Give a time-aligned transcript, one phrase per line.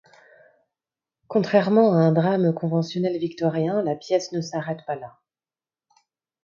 [1.27, 5.19] Contrairement à un drame conventionnel victorien, la pièce ne s'arrête pas là.